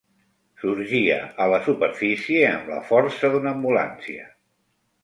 [0.61, 4.29] Sorgia a la superfície amb la força d'una ambulància.